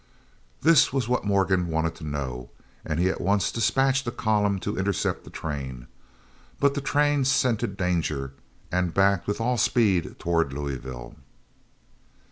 This 0.63 0.91
was 0.91 1.07
what 1.07 1.25
Morgan 1.27 1.67
wanted 1.67 1.93
to 1.97 2.03
know, 2.03 2.49
and 2.83 2.99
he 2.99 3.07
at 3.09 3.21
once 3.21 3.51
dispatched 3.51 4.07
a 4.07 4.11
column 4.11 4.57
to 4.61 4.75
intercept 4.75 5.23
the 5.25 5.29
train. 5.29 5.85
But 6.59 6.73
the 6.73 6.81
train 6.81 7.23
scented 7.23 7.77
danger, 7.77 8.33
and 8.71 8.95
backed 8.95 9.27
with 9.27 9.39
all 9.39 9.57
speed 9.59 10.15
toward 10.17 10.53
Louisville. 10.53 11.17